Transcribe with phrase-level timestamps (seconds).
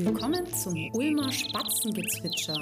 [0.00, 2.54] Willkommen zum Ulmer Spatzengezwitscher.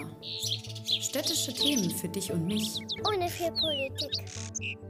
[1.03, 2.79] Städtische Themen für dich und mich.
[3.07, 4.87] Ohne viel Politik.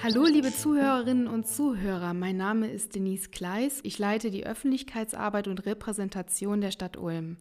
[0.00, 2.14] Hallo, liebe Zuhörerinnen und Zuhörer.
[2.14, 3.80] Mein Name ist Denise Kleis.
[3.82, 7.36] Ich leite die Öffentlichkeitsarbeit und Repräsentation der Stadt Ulm.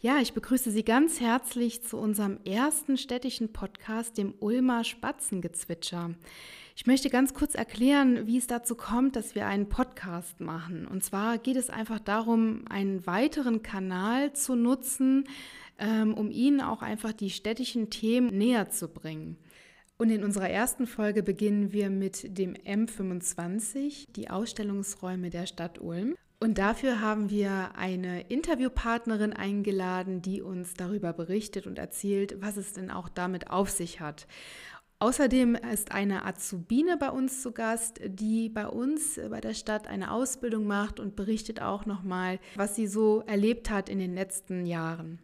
[0.00, 6.14] Ja, ich begrüße Sie ganz herzlich zu unserem ersten städtischen Podcast, dem Ulmer Spatzengezwitscher.
[6.74, 10.86] Ich möchte ganz kurz erklären, wie es dazu kommt, dass wir einen Podcast machen.
[10.86, 15.24] Und zwar geht es einfach darum, einen weiteren Kanal zu nutzen,
[15.78, 19.36] ähm, um Ihnen auch einfach die städtischen Themen näher zu bringen.
[19.98, 26.16] Und in unserer ersten Folge beginnen wir mit dem M25, die Ausstellungsräume der Stadt Ulm.
[26.40, 32.72] Und dafür haben wir eine Interviewpartnerin eingeladen, die uns darüber berichtet und erzählt, was es
[32.72, 34.26] denn auch damit auf sich hat.
[35.02, 40.12] Außerdem ist eine Azubine bei uns zu Gast, die bei uns bei der Stadt eine
[40.12, 45.18] Ausbildung macht und berichtet auch nochmal, was sie so erlebt hat in den letzten Jahren.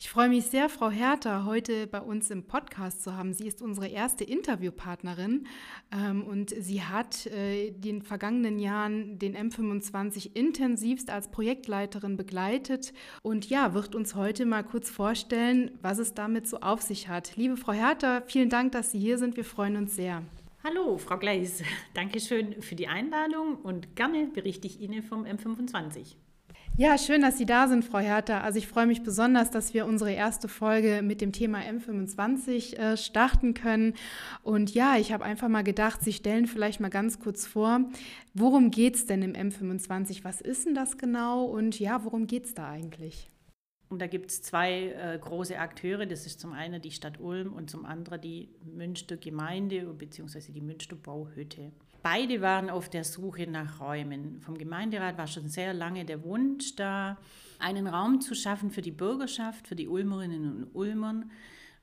[0.00, 3.32] Ich freue mich sehr, Frau Hertha heute bei uns im Podcast zu haben.
[3.32, 5.48] Sie ist unsere erste Interviewpartnerin
[5.90, 12.92] ähm, und sie hat äh, in den vergangenen Jahren den M25 intensivst als Projektleiterin begleitet
[13.22, 17.36] und ja, wird uns heute mal kurz vorstellen, was es damit so auf sich hat.
[17.36, 19.36] Liebe Frau Hertha, vielen Dank, dass Sie hier sind.
[19.36, 20.22] Wir freuen uns sehr.
[20.62, 21.64] Hallo, Frau Gleis.
[21.94, 26.14] Dankeschön für die Einladung und gerne berichte ich Ihnen vom M25.
[26.80, 28.40] Ja, schön, dass Sie da sind, Frau Hertha.
[28.42, 32.96] Also ich freue mich besonders, dass wir unsere erste Folge mit dem Thema M25 äh,
[32.96, 33.94] starten können.
[34.44, 37.80] Und ja, ich habe einfach mal gedacht, Sie stellen vielleicht mal ganz kurz vor,
[38.32, 40.22] worum geht es denn im M25?
[40.22, 41.46] Was ist denn das genau?
[41.46, 43.28] Und ja, worum geht es da eigentlich?
[43.88, 46.06] Und da gibt es zwei äh, große Akteure.
[46.06, 50.52] Das ist zum einen die Stadt Ulm und zum anderen die Münster Gemeinde bzw.
[50.52, 51.72] die Münster Bauhütte.
[52.10, 54.40] Beide waren auf der Suche nach Räumen.
[54.40, 57.18] Vom Gemeinderat war schon sehr lange der Wunsch da,
[57.58, 61.30] einen Raum zu schaffen für die Bürgerschaft, für die Ulmerinnen und Ulmern,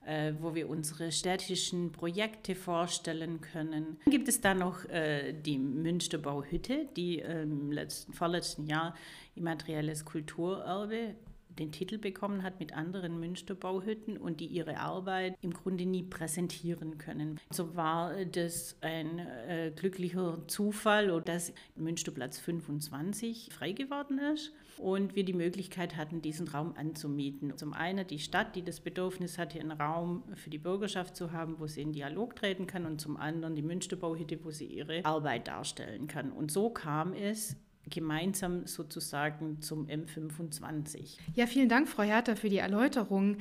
[0.04, 3.98] äh, wo wir unsere städtischen Projekte vorstellen können.
[4.04, 8.96] Dann gibt es dann noch äh, die Münsterbauhütte, die im letzten, vorletzten Jahr
[9.36, 11.14] immaterielles Kulturerbe
[11.58, 16.98] den Titel bekommen hat mit anderen Münsterbauhütten und die ihre Arbeit im Grunde nie präsentieren
[16.98, 17.40] können.
[17.50, 25.24] So war das ein äh, glücklicher Zufall, dass Münsterplatz 25 frei geworden ist und wir
[25.24, 27.56] die Möglichkeit hatten, diesen Raum anzumieten.
[27.56, 31.58] Zum einen die Stadt, die das Bedürfnis hatte, einen Raum für die Bürgerschaft zu haben,
[31.58, 35.48] wo sie in Dialog treten kann und zum anderen die Münsterbauhütte, wo sie ihre Arbeit
[35.48, 36.32] darstellen kann.
[36.32, 37.56] Und so kam es
[37.88, 41.18] gemeinsam sozusagen zum M25.
[41.34, 43.36] Ja, vielen Dank, Frau Hertha, für die Erläuterung.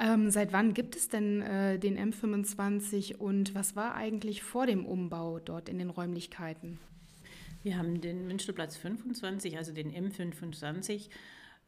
[0.00, 4.86] Ähm, seit wann gibt es denn äh, den M25 und was war eigentlich vor dem
[4.86, 6.78] Umbau dort in den Räumlichkeiten?
[7.62, 11.10] Wir haben den Münsterplatz 25, also den M25,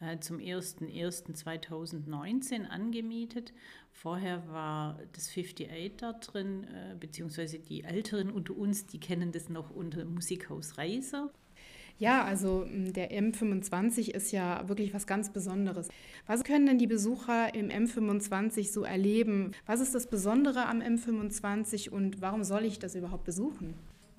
[0.00, 3.52] äh, zum 01.01.2019 angemietet.
[3.92, 9.50] Vorher war das 58 da drin, äh, beziehungsweise die Älteren unter uns, die kennen das
[9.50, 11.30] noch unter Musikhaus Reiser.
[11.98, 15.88] Ja, also der M25 ist ja wirklich was ganz Besonderes.
[16.26, 19.52] Was können denn die Besucher im M25 so erleben?
[19.66, 23.74] Was ist das Besondere am M25 und warum soll ich das überhaupt besuchen?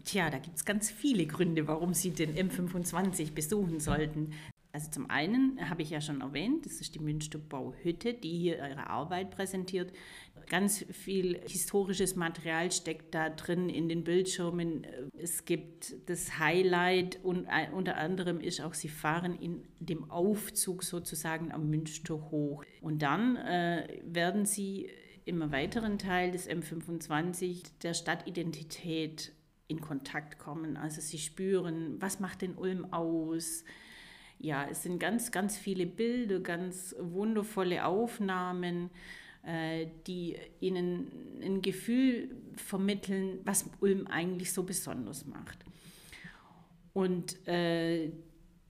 [0.06, 4.32] Tja, da gibt es ganz viele Gründe, warum Sie den M25 besuchen sollten.
[4.74, 8.88] Also zum einen habe ich ja schon erwähnt, das ist die Münsterbauhütte, die hier ihre
[8.90, 9.94] Arbeit präsentiert.
[10.50, 14.88] Ganz viel historisches Material steckt da drin in den Bildschirmen.
[15.16, 21.52] Es gibt das Highlight und unter anderem ist auch, sie fahren in dem Aufzug sozusagen
[21.52, 22.66] am Münster hoch.
[22.82, 24.90] Und dann äh, werden sie
[25.26, 29.34] im weiteren Teil des M25 der Stadtidentität
[29.68, 30.78] in Kontakt kommen.
[30.78, 33.64] Also sie spüren, was macht den Ulm aus?
[34.44, 38.90] Ja, es sind ganz, ganz viele Bilder, ganz wundervolle Aufnahmen,
[39.46, 41.08] äh, die ihnen
[41.42, 45.60] ein Gefühl vermitteln, was Ulm eigentlich so besonders macht.
[46.92, 48.12] Und äh,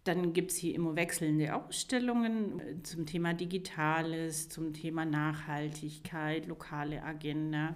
[0.03, 7.01] dann gibt es hier immer wechselnde Ausstellungen äh, zum Thema Digitales, zum Thema Nachhaltigkeit, lokale
[7.01, 7.75] Agenda.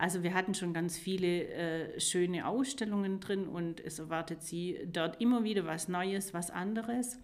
[0.00, 5.20] Also wir hatten schon ganz viele äh, schöne Ausstellungen drin und es erwartet Sie dort
[5.20, 7.18] immer wieder was Neues, was anderes.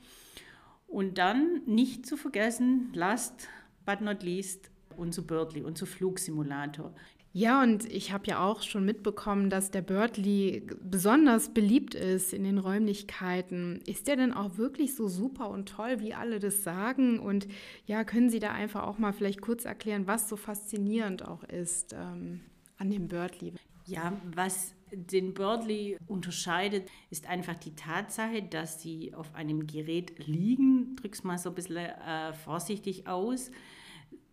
[0.86, 3.48] Und dann nicht zu vergessen, last
[3.86, 6.94] but not least, unser Birdly, unser Flugsimulator.
[7.32, 12.44] Ja, und ich habe ja auch schon mitbekommen, dass der Birdly besonders beliebt ist in
[12.44, 13.80] den Räumlichkeiten.
[13.86, 17.20] Ist der denn auch wirklich so super und toll, wie alle das sagen?
[17.20, 17.48] Und
[17.86, 21.94] ja, können Sie da einfach auch mal vielleicht kurz erklären, was so faszinierend auch ist?
[21.94, 22.42] Ähm
[22.78, 23.54] an dem Birdly.
[23.86, 30.96] Ja, was den Birdley unterscheidet, ist einfach die Tatsache, dass sie auf einem Gerät liegen,
[30.96, 33.50] drück's mal so ein bisschen äh, vorsichtig aus.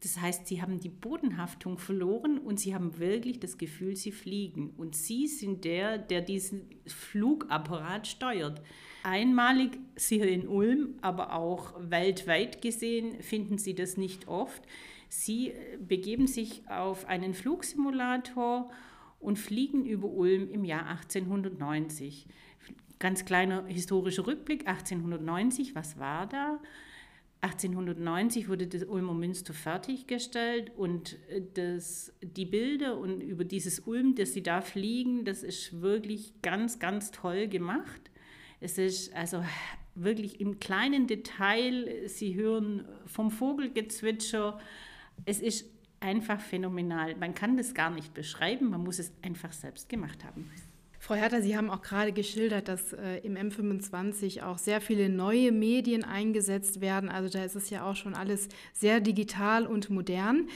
[0.01, 4.71] Das heißt, sie haben die Bodenhaftung verloren und sie haben wirklich das Gefühl, sie fliegen.
[4.71, 8.61] Und sie sind der, der diesen Flugapparat steuert.
[9.03, 14.63] Einmalig sicher in Ulm, aber auch weltweit gesehen finden sie das nicht oft.
[15.13, 18.71] Sie äh, begeben sich auf einen Flugsimulator
[19.19, 22.25] und fliegen über Ulm im Jahr 1890.
[22.97, 26.59] Ganz kleiner historischer Rückblick, 1890, was war da?
[27.41, 34.15] 1890 wurde das Ulmer Münster fertiggestellt und äh, das, die Bilder und über dieses Ulm,
[34.15, 38.09] das sie da fliegen, das ist wirklich ganz, ganz toll gemacht.
[38.59, 39.45] Es ist also
[39.93, 44.59] wirklich im kleinen Detail, Sie hören vom Vogelgezwitscher,
[45.25, 45.65] es ist
[45.99, 47.15] einfach phänomenal.
[47.15, 50.49] Man kann das gar nicht beschreiben, man muss es einfach selbst gemacht haben.
[50.99, 55.51] Frau Herter, Sie haben auch gerade geschildert, dass äh, im M25 auch sehr viele neue
[55.51, 57.09] Medien eingesetzt werden.
[57.09, 60.47] Also da ist es ja auch schon alles sehr digital und modern.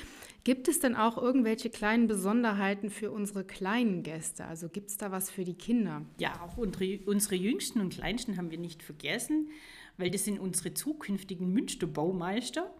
[0.45, 4.45] Gibt es denn auch irgendwelche kleinen Besonderheiten für unsere kleinen Gäste?
[4.45, 6.05] Also gibt es da was für die Kinder?
[6.17, 9.49] Ja, auch unsere, unsere Jüngsten und Kleinsten haben wir nicht vergessen,
[9.97, 12.73] weil das sind unsere zukünftigen Münsterbaumeister.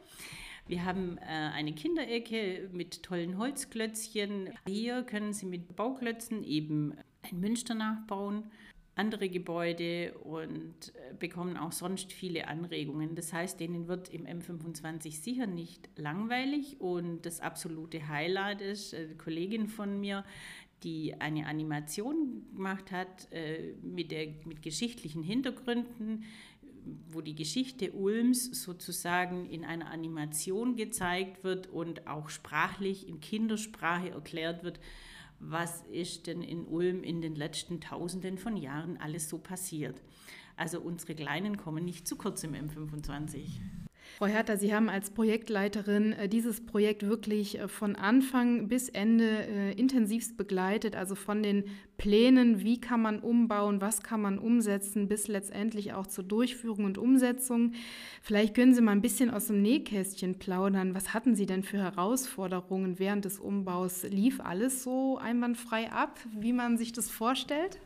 [0.68, 4.50] Wir haben äh, eine Kinderecke mit tollen Holzklötzchen.
[4.68, 8.52] Hier können Sie mit Bauklötzen eben ein Münster nachbauen,
[8.96, 13.16] andere Gebäude und äh, bekommen auch sonst viele Anregungen.
[13.16, 18.98] Das heißt, denen wird im M25 sicher nicht langweilig und das absolute Highlight ist, äh,
[18.98, 20.26] eine Kollegin von mir,
[20.84, 26.26] die eine Animation gemacht hat äh, mit, der, mit geschichtlichen Hintergründen,
[27.10, 34.10] wo die Geschichte Ulms sozusagen in einer Animation gezeigt wird und auch sprachlich in Kindersprache
[34.10, 34.80] erklärt wird,
[35.40, 40.02] was ist denn in Ulm in den letzten Tausenden von Jahren alles so passiert.
[40.56, 43.60] Also unsere Kleinen kommen nicht zu kurz im M25.
[44.18, 49.48] Frau Hertha, Sie haben als Projektleiterin äh, dieses Projekt wirklich äh, von Anfang bis Ende
[49.48, 51.66] äh, intensivst begleitet, also von den
[51.98, 56.98] Plänen, wie kann man umbauen, was kann man umsetzen, bis letztendlich auch zur Durchführung und
[56.98, 57.74] Umsetzung.
[58.22, 60.96] Vielleicht können Sie mal ein bisschen aus dem Nähkästchen plaudern.
[60.96, 64.04] Was hatten Sie denn für Herausforderungen während des Umbaus?
[64.04, 67.80] Lief alles so einwandfrei ab, wie man sich das vorstellt?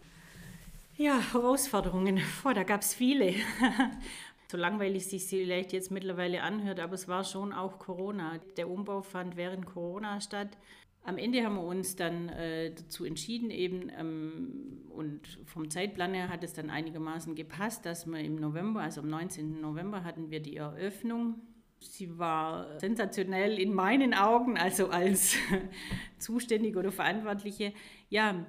[0.97, 2.21] Ja, Herausforderungen.
[2.45, 3.33] Oh, da gab es viele
[4.51, 8.39] so langweilig sich vielleicht jetzt mittlerweile anhört, aber es war schon auch Corona.
[8.57, 10.57] Der Umbau fand während Corona statt.
[11.03, 16.29] Am Ende haben wir uns dann äh, dazu entschieden, eben ähm, und vom Zeitplan her
[16.29, 19.61] hat es dann einigermaßen gepasst, dass wir im November, also am 19.
[19.61, 21.41] November, hatten wir die Eröffnung.
[21.79, 25.37] Sie war sensationell in meinen Augen, also als
[26.19, 27.73] Zuständige oder Verantwortliche.
[28.09, 28.45] Ja,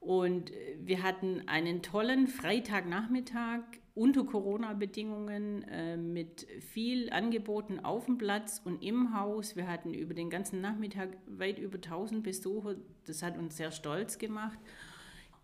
[0.00, 3.62] und wir hatten einen tollen Freitagnachmittag
[3.94, 9.54] unter Corona-Bedingungen äh, mit viel Angeboten auf dem Platz und im Haus.
[9.54, 12.74] Wir hatten über den ganzen Nachmittag weit über 1000 Besucher.
[13.06, 14.58] Das hat uns sehr stolz gemacht.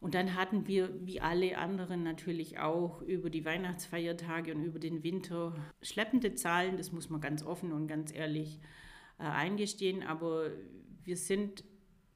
[0.00, 5.04] Und dann hatten wir, wie alle anderen natürlich auch, über die Weihnachtsfeiertage und über den
[5.04, 6.76] Winter schleppende Zahlen.
[6.76, 8.58] Das muss man ganz offen und ganz ehrlich
[9.18, 10.02] äh, eingestehen.
[10.02, 10.50] Aber
[11.04, 11.64] wir sind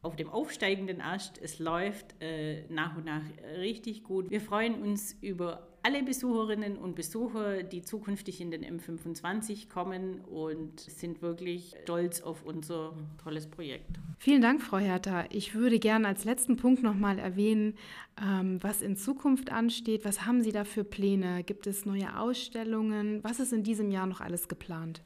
[0.02, 1.38] auf dem aufsteigenden Ast.
[1.40, 3.22] Es läuft äh, nach und nach
[3.58, 4.30] richtig gut.
[4.30, 10.80] Wir freuen uns über alle Besucherinnen und Besucher, die zukünftig in den M25 kommen und
[10.80, 14.00] sind wirklich stolz auf unser tolles Projekt.
[14.18, 15.26] Vielen Dank, Frau Hertha.
[15.30, 17.74] Ich würde gerne als letzten Punkt nochmal erwähnen,
[18.18, 20.06] ähm, was in Zukunft ansteht.
[20.06, 21.44] Was haben Sie da für Pläne?
[21.44, 23.22] Gibt es neue Ausstellungen?
[23.22, 25.02] Was ist in diesem Jahr noch alles geplant?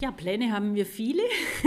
[0.00, 1.22] Ja, Pläne haben wir viele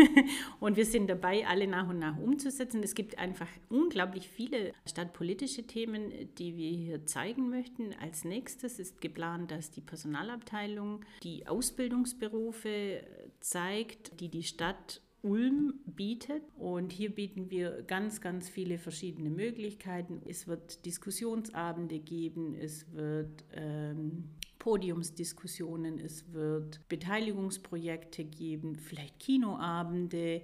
[0.59, 2.81] und wir sind dabei, alle nach und nach umzusetzen.
[2.81, 7.93] Es gibt einfach unglaublich viele stadtpolitische Themen, die wir hier zeigen möchten.
[8.01, 13.03] Als nächstes ist geplant, dass die Personalabteilung die Ausbildungsberufe
[13.39, 16.41] zeigt, die die Stadt Ulm bietet.
[16.57, 20.21] Und hier bieten wir ganz, ganz viele verschiedene Möglichkeiten.
[20.27, 24.25] Es wird Diskussionsabende geben, es wird ähm,
[24.63, 30.41] Podiumsdiskussionen, es wird Beteiligungsprojekte geben, vielleicht Kinoabende.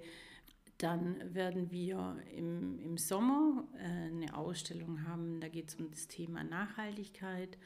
[0.76, 6.06] Dann werden wir im, im Sommer äh, eine Ausstellung haben, da geht es um das
[6.06, 7.56] Thema Nachhaltigkeit.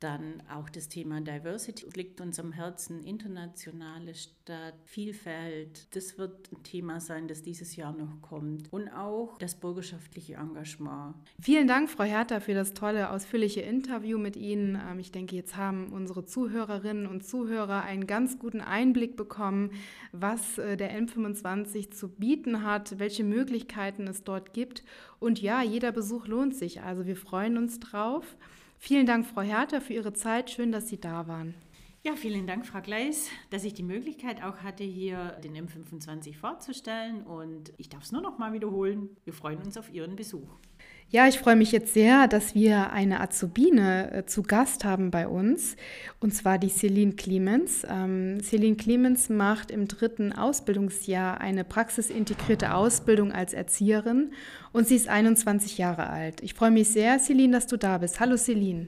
[0.00, 5.94] Dann auch das Thema Diversity liegt uns am Herzen, internationale Stadt, Vielfalt.
[5.94, 8.72] Das wird ein Thema sein, das dieses Jahr noch kommt.
[8.72, 11.16] Und auch das bürgerschaftliche Engagement.
[11.38, 14.80] Vielen Dank, Frau Hertha, für das tolle, ausführliche Interview mit Ihnen.
[14.90, 19.72] Ähm, ich denke, jetzt haben unsere Zuhörerinnen und Zuhörer einen ganz guten Einblick bekommen,
[20.12, 24.82] was äh, der M25 zu bieten hat, welche Möglichkeiten es dort gibt.
[25.18, 26.80] Und ja, jeder Besuch lohnt sich.
[26.80, 28.38] Also wir freuen uns drauf.
[28.82, 30.48] Vielen Dank, Frau Hertha, für Ihre Zeit.
[30.48, 31.54] Schön, dass Sie da waren.
[32.02, 37.22] Ja, vielen Dank, Frau Gleis, dass ich die Möglichkeit auch hatte, hier den M25 vorzustellen.
[37.22, 39.10] Und ich darf es nur noch mal wiederholen.
[39.24, 40.48] Wir freuen uns auf Ihren Besuch.
[41.12, 45.26] Ja, ich freue mich jetzt sehr, dass wir eine Azubine äh, zu Gast haben bei
[45.26, 45.74] uns,
[46.20, 47.84] und zwar die Celine Clemens.
[47.90, 54.30] Ähm, Celine Clemens macht im dritten Ausbildungsjahr eine praxisintegrierte Ausbildung als Erzieherin
[54.72, 56.44] und sie ist 21 Jahre alt.
[56.44, 58.20] Ich freue mich sehr, Celine, dass du da bist.
[58.20, 58.86] Hallo Celine.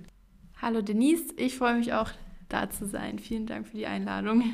[0.60, 2.12] Hallo Denise, ich freue mich auch
[2.48, 3.18] da zu sein.
[3.18, 4.44] Vielen Dank für die Einladung.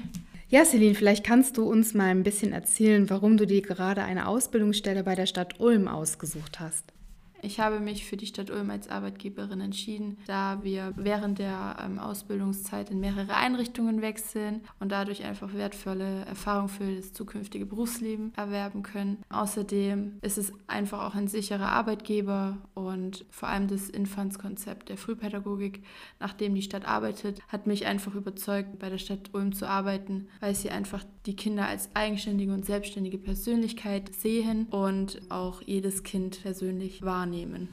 [0.49, 4.27] Ja, Celine, vielleicht kannst du uns mal ein bisschen erzählen, warum du dir gerade eine
[4.27, 6.95] Ausbildungsstelle bei der Stadt Ulm ausgesucht hast.
[7.41, 11.99] Ich habe mich für die Stadt Ulm als Arbeitgeberin entschieden, da wir während der ähm,
[11.99, 18.83] Ausbildungszeit in mehrere Einrichtungen wechseln und dadurch einfach wertvolle Erfahrungen für das zukünftige Berufsleben erwerben
[18.83, 19.19] können.
[19.31, 25.85] Außerdem ist es einfach auch ein sicherer Arbeitgeber und vor allem das Infantskonzept der Frühpädagogik,
[26.19, 30.27] nach dem die Stadt arbeitet, hat mich einfach überzeugt, bei der Stadt Ulm zu arbeiten,
[30.41, 36.43] weil sie einfach die Kinder als eigenständige und selbstständige Persönlichkeit sehen und auch jedes Kind
[36.43, 37.69] persönlich wahrnehmen wahrnehmen.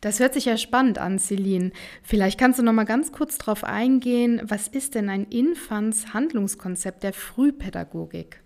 [0.00, 1.72] Das hört sich ja spannend an, Celine.
[2.02, 7.02] Vielleicht kannst du noch mal ganz kurz darauf eingehen, was ist denn ein Infants Handlungskonzept
[7.02, 8.40] der Frühpädagogik?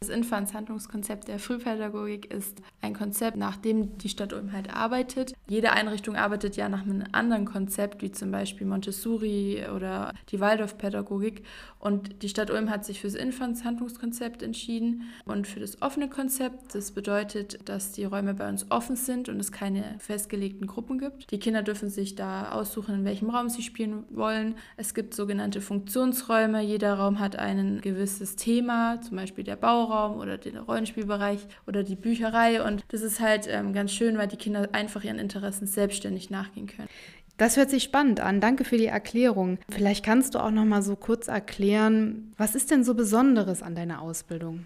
[0.00, 5.32] Das Infantshandlungskonzept der Frühpädagogik ist ein Konzept, nach dem die Stadt Ulm halt arbeitet.
[5.48, 11.44] Jede Einrichtung arbeitet ja nach einem anderen Konzept, wie zum Beispiel Montessori oder die Waldorfpädagogik.
[11.78, 16.74] Und die Stadt Ulm hat sich für das Infantshandlungskonzept entschieden und für das offene Konzept.
[16.74, 21.30] Das bedeutet, dass die Räume bei uns offen sind und es keine festgelegten Gruppen gibt.
[21.30, 24.56] Die Kinder dürfen sich da aussuchen, in welchem Raum sie spielen wollen.
[24.76, 26.60] Es gibt sogenannte Funktionsräume.
[26.60, 31.82] Jeder Raum hat ein gewisses Thema, zum Beispiel der Bau Bauraum oder den Rollenspielbereich oder
[31.82, 32.62] die Bücherei.
[32.62, 36.66] Und das ist halt ähm, ganz schön, weil die Kinder einfach ihren Interessen selbstständig nachgehen
[36.66, 36.88] können.
[37.36, 38.40] Das hört sich spannend an.
[38.40, 39.58] Danke für die Erklärung.
[39.68, 43.74] Vielleicht kannst du auch noch mal so kurz erklären, was ist denn so Besonderes an
[43.74, 44.64] deiner Ausbildung?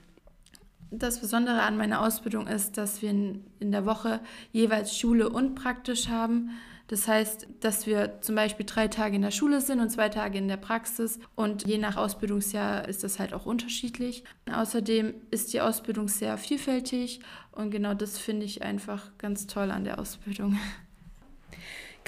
[0.91, 4.21] Das Besondere an meiner Ausbildung ist, dass wir in der Woche
[4.53, 6.51] jeweils Schule und praktisch haben.
[6.89, 10.39] Das heißt, dass wir zum Beispiel drei Tage in der Schule sind und zwei Tage
[10.39, 14.25] in der Praxis und je nach Ausbildungsjahr ist das halt auch unterschiedlich.
[14.53, 17.21] Außerdem ist die Ausbildung sehr vielfältig
[17.53, 20.59] und genau das finde ich einfach ganz toll an der Ausbildung.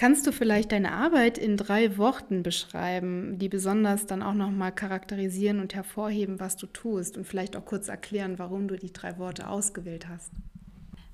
[0.02, 5.60] Kannst du vielleicht deine Arbeit in drei Worten beschreiben, die besonders dann auch nochmal charakterisieren
[5.60, 9.46] und hervorheben, was du tust und vielleicht auch kurz erklären, warum du die drei Worte
[9.46, 10.32] ausgewählt hast?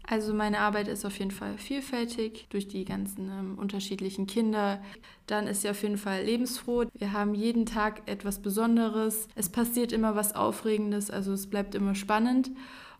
[0.09, 4.83] Also meine Arbeit ist auf jeden Fall vielfältig durch die ganzen ähm, unterschiedlichen Kinder.
[5.27, 6.87] Dann ist sie auf jeden Fall lebensfroh.
[6.95, 9.29] Wir haben jeden Tag etwas Besonderes.
[9.35, 12.51] Es passiert immer was Aufregendes, also es bleibt immer spannend.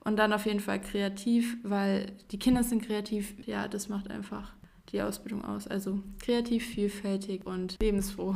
[0.05, 3.33] Und dann auf jeden Fall kreativ, weil die Kinder sind kreativ.
[3.47, 4.58] Ja, das macht einfach
[4.93, 5.67] die Ausbildung aus.
[5.67, 8.35] Also kreativ, vielfältig und lebensfroh.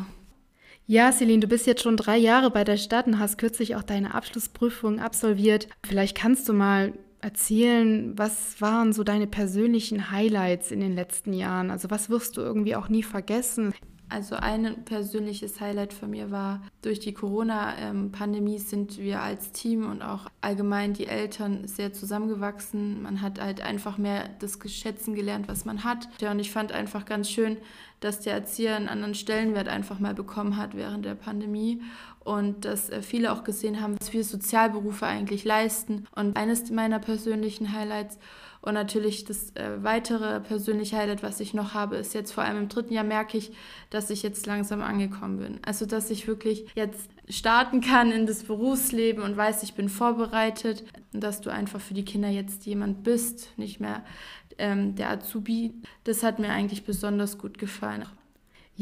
[0.87, 3.83] Ja, Celine, du bist jetzt schon drei Jahre bei der Stadt und hast kürzlich auch
[3.83, 5.69] deine Abschlussprüfung absolviert.
[5.85, 11.71] Vielleicht kannst du mal erzählen, was waren so deine persönlichen Highlights in den letzten Jahren?
[11.71, 13.73] Also was wirst du irgendwie auch nie vergessen?
[14.13, 20.03] Also ein persönliches Highlight von mir war, durch die Corona-Pandemie sind wir als Team und
[20.03, 23.03] auch allgemein die Eltern sehr zusammengewachsen.
[23.03, 26.11] Man hat halt einfach mehr das Schätzen gelernt, was man hat.
[26.21, 27.57] Ja, und ich fand einfach ganz schön,
[28.01, 31.81] dass der Erzieher einen anderen Stellenwert einfach mal bekommen hat während der Pandemie
[32.21, 36.07] und dass äh, viele auch gesehen haben, was wir Sozialberufe eigentlich leisten.
[36.15, 38.19] Und eines meiner persönlichen Highlights
[38.63, 42.59] und natürlich das äh, weitere persönliche Highlight, was ich noch habe, ist jetzt vor allem
[42.59, 43.53] im dritten Jahr merke ich,
[43.91, 45.61] dass ich jetzt langsam angekommen bin.
[45.67, 50.85] Also dass ich wirklich jetzt starten kann in das Berufsleben und weiß, ich bin vorbereitet,
[51.13, 54.05] dass du einfach für die Kinder jetzt jemand bist, nicht mehr
[54.59, 55.75] ähm, der Azubi.
[56.05, 58.07] Das hat mir eigentlich besonders gut gefallen.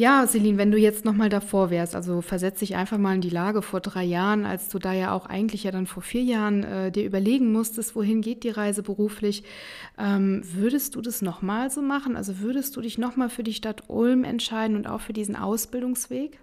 [0.01, 3.29] Ja, Celine, wenn du jetzt nochmal davor wärst, also versetz dich einfach mal in die
[3.29, 6.65] Lage vor drei Jahren, als du da ja auch eigentlich ja dann vor vier Jahren
[6.65, 9.45] äh, dir überlegen musstest, wohin geht die Reise beruflich,
[9.99, 12.17] ähm, würdest du das nochmal so machen?
[12.17, 16.39] Also würdest du dich nochmal für die Stadt Ulm entscheiden und auch für diesen Ausbildungsweg?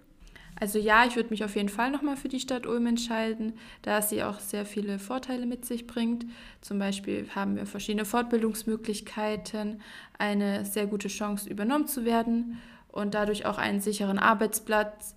[0.60, 4.02] Also ja, ich würde mich auf jeden Fall nochmal für die Stadt Ulm entscheiden, da
[4.02, 6.26] sie auch sehr viele Vorteile mit sich bringt.
[6.60, 9.80] Zum Beispiel haben wir verschiedene Fortbildungsmöglichkeiten,
[10.16, 12.56] eine sehr gute Chance übernommen zu werden
[12.98, 15.14] und dadurch auch einen sicheren Arbeitsplatz.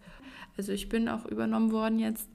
[0.57, 2.29] Also ich bin auch übernommen worden jetzt.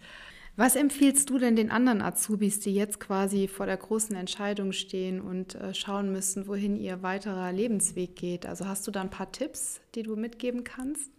[0.58, 5.20] Was empfiehlst du denn den anderen Azubis, die jetzt quasi vor der großen Entscheidung stehen
[5.20, 8.46] und äh, schauen müssen, wohin ihr weiterer Lebensweg geht?
[8.46, 11.10] Also hast du da ein paar Tipps, die du mitgeben kannst?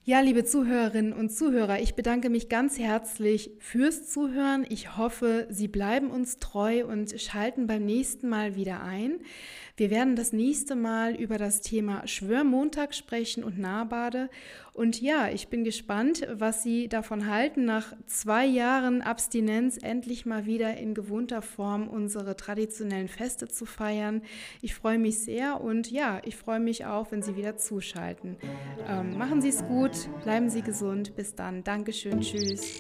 [0.06, 4.66] Ja, liebe Zuhörerinnen und Zuhörer, ich bedanke mich ganz herzlich fürs Zuhören.
[4.68, 9.22] Ich hoffe, Sie bleiben uns treu und schalten beim nächsten Mal wieder ein.
[9.76, 14.30] Wir werden das nächste Mal über das Thema Schwörmontag sprechen und Nahbade.
[14.74, 20.46] Und ja, ich bin gespannt, was Sie davon halten, nach zwei Jahren Abstinenz endlich mal
[20.46, 24.22] wieder in gewohnter Form unsere traditionellen Feste zu feiern.
[24.62, 28.38] Ich freue mich sehr und ja, ich freue mich auch, wenn Sie wieder zuschalten.
[28.88, 29.93] Ähm, machen Sie es gut,
[30.24, 31.16] bleiben Sie gesund.
[31.16, 31.64] Bis dann.
[31.64, 32.22] Dankeschön.
[32.22, 32.80] Tschüss.